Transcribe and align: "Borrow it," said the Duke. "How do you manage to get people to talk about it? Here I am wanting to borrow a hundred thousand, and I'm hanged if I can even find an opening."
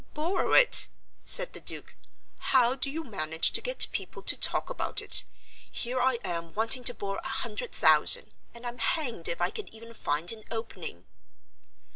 "Borrow 0.15 0.53
it," 0.53 0.87
said 1.25 1.53
the 1.53 1.59
Duke. 1.59 1.95
"How 2.39 2.73
do 2.73 2.89
you 2.89 3.03
manage 3.03 3.51
to 3.53 3.61
get 3.61 3.85
people 3.91 4.23
to 4.23 4.35
talk 4.35 4.71
about 4.71 4.99
it? 4.99 5.23
Here 5.71 6.01
I 6.01 6.17
am 6.23 6.55
wanting 6.55 6.83
to 6.85 6.95
borrow 6.95 7.19
a 7.23 7.27
hundred 7.27 7.71
thousand, 7.71 8.33
and 8.51 8.65
I'm 8.65 8.79
hanged 8.79 9.27
if 9.27 9.39
I 9.39 9.51
can 9.51 9.67
even 9.71 9.93
find 9.93 10.31
an 10.31 10.43
opening." 10.49 11.05